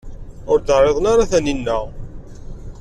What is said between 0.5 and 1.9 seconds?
Ur d-ɛriḍent ara Taninna.